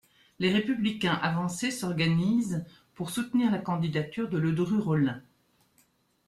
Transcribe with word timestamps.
Les 0.39 0.51
républicains 0.51 1.13
avancés 1.21 1.69
s'organisent 1.69 2.65
pour 2.95 3.11
soutenir 3.11 3.51
la 3.51 3.59
candidature 3.59 4.29
de 4.29 4.39
Ledru-Rollin. 4.39 5.21